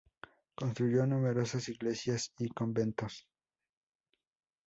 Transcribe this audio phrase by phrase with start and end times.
[0.55, 3.27] Construyó numerosas iglesias y conventos.